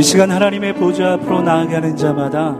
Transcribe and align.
이 0.00 0.02
시간 0.02 0.30
하나님의 0.30 0.76
보좌 0.76 1.12
앞으로 1.12 1.42
나아가는 1.42 1.94
자마다 1.94 2.56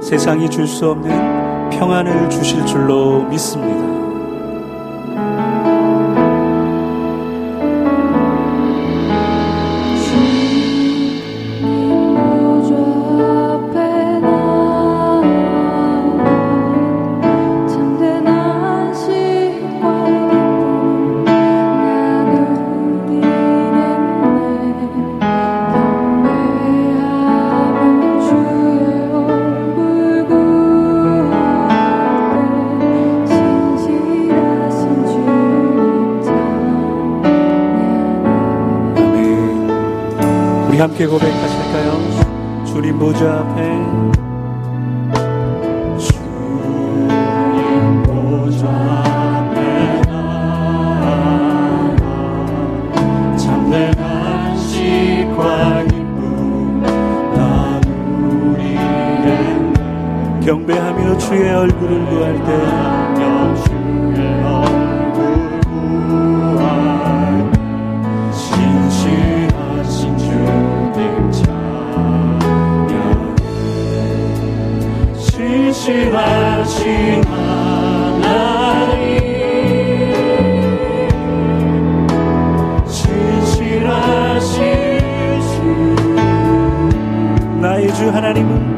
세상이 0.00 0.48
줄 0.48 0.66
수 0.66 0.88
없는 0.88 1.68
평안을 1.68 2.30
주실 2.30 2.64
줄로 2.64 3.24
믿습니다. 3.24 4.07
함께 40.80 41.06
고백하실까요? 41.06 42.64
주님 42.66 42.98
보좌 42.98 43.40
앞에. 43.40 43.98
경배하며 60.48 61.18
주의 61.18 61.52
얼굴을 61.52 62.06
구할 62.06 62.34
때 62.42 63.77
신실하신 75.88 77.24
하나님 77.24 78.20
신실하신 82.86 84.58
주 85.40 85.96
나의 87.62 87.94
주 87.94 88.10
하나님은 88.10 88.77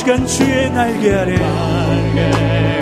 시간 0.00 0.26
주의 0.26 0.70
날개 0.70 1.12
아래. 1.12 1.36
날개 1.36 2.20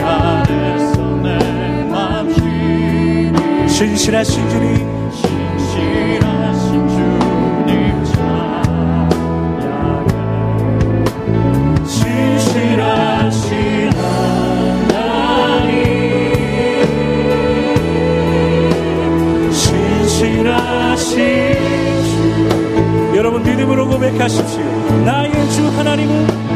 아래서 0.05 1.03
내맘 1.17 2.33
쉬니 2.33 3.69
신실하신 3.69 4.49
주님. 4.49 5.11
신실하신 5.11 6.89
주님 6.89 8.05
찬양해. 8.05 9.09
신실하신 11.85 13.49
하나님. 14.95 15.73
신실하신 19.53 21.09
주. 22.05 23.17
여러분 23.17 23.43
믿음으로 23.43 23.89
고백하십시오. 23.89 24.63
나의 25.05 25.33
주 25.51 25.67
하나님은 25.67 26.48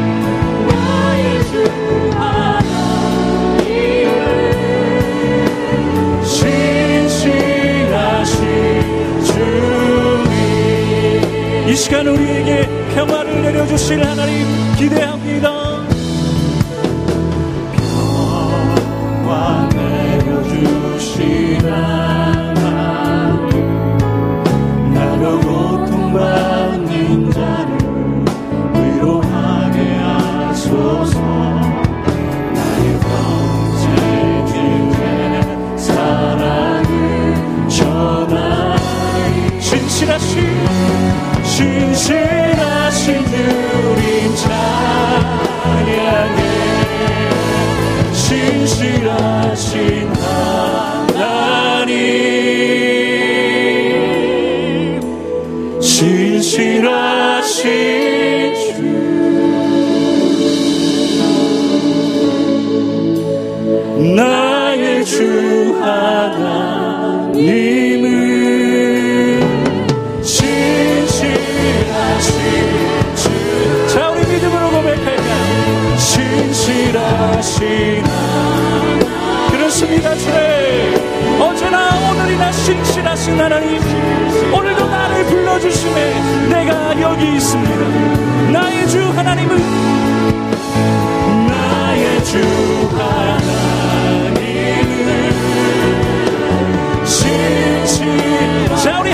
이 11.73 11.75
시간 11.75 12.05
우리에게 12.05 12.69
평화를 12.93 13.41
내려주실 13.41 14.05
하나님 14.05 14.45
기대합니다. 14.75 15.81
평화 19.23 19.67
내려주실 19.73 21.65
하나님 21.65 22.77
나로 24.93 25.41
고통받 25.41 26.52
그렇습니다 79.49 80.15
주님. 80.15 81.41
어제나 81.41 81.89
오늘이나 82.11 82.51
신실하신 82.51 83.39
하나님. 83.39 83.81
오늘도 84.53 84.87
나를 84.87 85.25
불러주시네 85.25 86.49
내가 86.49 87.01
여기 87.01 87.35
있습니다. 87.35 88.51
나의 88.51 88.87
주 88.87 88.99
하나님은 89.09 89.57
나의 91.47 92.23
주 92.25 92.37
하나님 92.95 93.82
신실 97.85 98.75
자 98.83 98.99
우리 98.99 99.12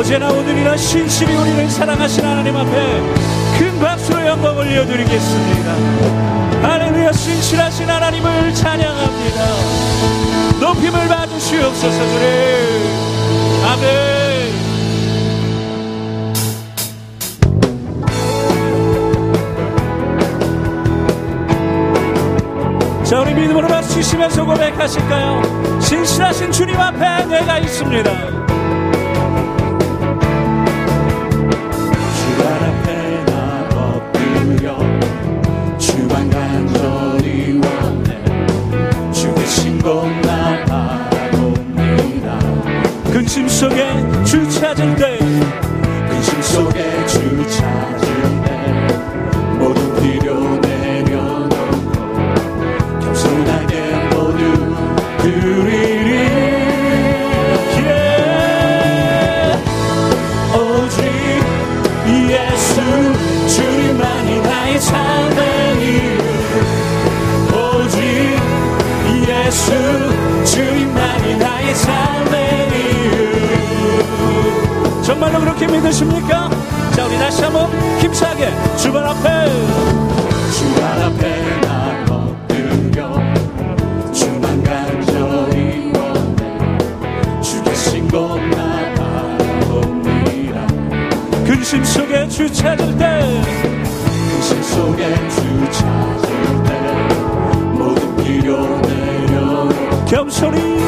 어제나 0.00 0.32
오늘이나 0.32 0.78
신심히 0.78 1.34
우리를 1.34 1.68
사랑하신 1.68 2.24
하나님 2.24 2.56
앞에 2.56 2.70
큰 3.58 3.78
박수로 3.78 4.26
영광 4.26 4.56
올려드리겠습니다. 4.56 5.72
할렐루야 6.62 7.12
신실하신 7.12 7.90
하나님을 7.90 8.54
찬양합니다. 8.54 9.44
높임을 10.58 11.06
받으시옵소서 11.06 11.98
주님. 11.98 12.26
아멘. 13.66 14.54
자 23.04 23.20
우리 23.20 23.34
믿음으로 23.34 23.68
박수시면서 23.68 24.46
고백하실까요? 24.46 25.78
신실하신 25.82 26.52
주님 26.52 26.80
앞에 26.80 27.26
내가 27.26 27.58
있습니다. 27.58 28.39
주십니까? 76.00 76.48
자, 76.92 77.06
우리 77.06 77.18
다시 77.18 77.42
한번 77.42 77.70
힘차게 78.00 78.50
주발 78.76 79.04
앞에. 79.04 79.20
주발 80.50 81.02
앞에 81.02 81.50
근심 91.44 91.84
속에 91.84 92.28
주 92.28 92.50
찾을 92.50 92.96
때. 92.96 93.42
근심 94.30 94.62
속에 94.62 95.14
주 95.28 95.70
찾을 95.70 96.64
때 96.64 96.70
모든 97.76 98.16
필요 98.16 98.80
내려 98.80 99.68
겸손히 100.06 100.80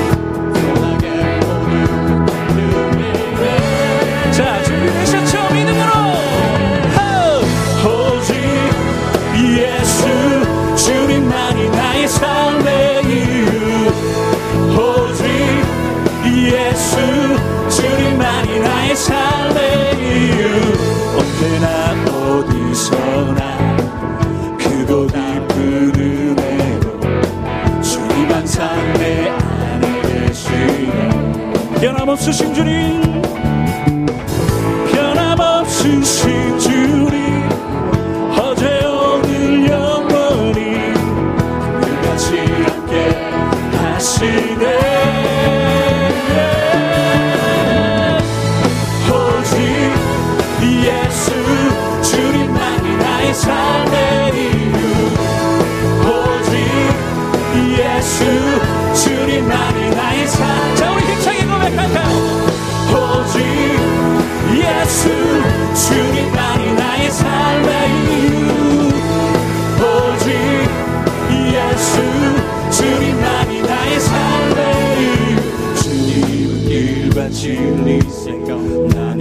고마우신 32.13 32.53
주님 32.53 33.52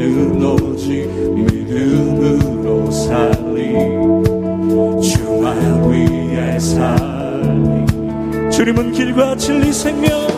나는 0.01 0.43
오직 0.43 1.07
믿음으로 1.35 2.89
살리. 2.89 3.73
주만 4.99 5.89
위에 5.89 6.59
살리. 6.59 7.85
주님은 8.51 8.93
길과 8.93 9.35
진리 9.35 9.71
생명 9.71 10.30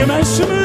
Güneşimi 0.00 0.59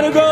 gotta 0.00 0.12
go. 0.12 0.27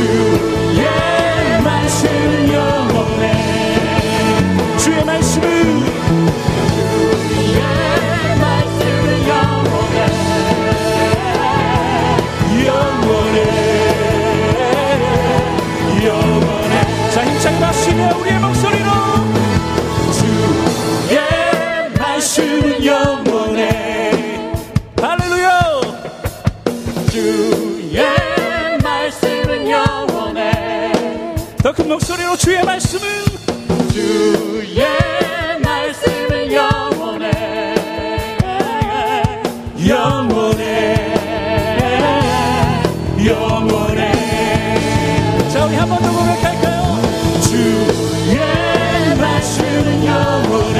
주의 0.00 1.62
말씀 1.62 2.08
영원해. 2.52 3.24
주의 4.78 5.04
말씀은 5.04 5.44
말씀 8.40 8.80
영원해. 9.28 9.98
영원해. 12.66 13.38
영원해. 16.06 16.74
자 17.10 17.16
힘차게 17.24 17.56
마시며 17.58 18.00
우리의 18.20 18.38
목숨 18.38 18.59
목소리로 31.90 32.36
주의 32.36 32.62
말씀을. 32.62 33.08
주의 33.92 34.86
말씀을 35.60 36.52
영원해. 36.52 37.30
영원해. 39.88 41.14
영원해. 43.26 44.12
자 45.52 45.64
우리 45.66 45.74
한 45.74 45.88
번 45.88 45.98
더 46.00 46.12
고백할까요? 46.12 47.40
주의 47.42 48.38
말씀은 49.18 50.04
영원해. 50.06 50.78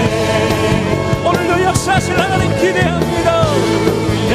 오늘도 1.26 1.62
역사하실 1.64 2.20
하나님 2.20 2.50
기대합니다. 2.56 3.46
주의 3.56 4.32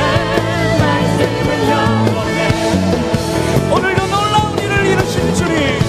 말씀은 0.77 1.69
영원해. 1.69 2.49
오늘도 3.71 4.07
놀라운 4.07 4.57
일을 4.59 4.85
이루신 4.87 5.33
주님. 5.35 5.84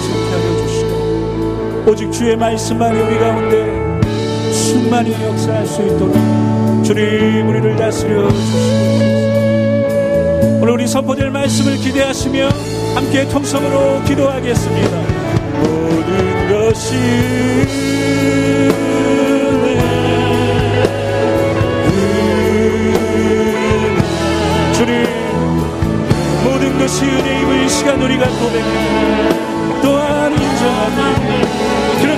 경청케 0.00 0.30
하여 0.30 0.66
주시고, 0.66 1.84
오직 1.90 2.12
주의 2.12 2.36
말씀 2.36 2.80
안에 2.80 3.00
우리 3.00 3.18
가운데 3.18 4.00
충만히 4.52 5.12
역사할 5.12 5.66
수 5.66 5.82
있도록 5.82 6.14
주님 6.84 7.48
우리를 7.48 7.76
다스려 7.76 8.28
주시고, 8.28 8.60
오늘 10.62 10.72
우리 10.74 10.86
선포될 10.86 11.30
말씀을 11.30 11.76
기대하시며 11.76 12.48
함께 12.94 13.26
통성으로 13.28 14.02
기도하겠습니다. 14.04 14.98
모든 15.62 16.48
것이 16.50 16.90
주님 24.74 25.06
모든 26.44 26.78
것이 26.78 27.04
은혜임을 27.04 27.64
이 27.64 27.68
시간 27.68 28.02
우리가 28.02 28.26
고백합니다 28.26 29.39
또한 29.82 30.32
인정합니다 30.32 31.69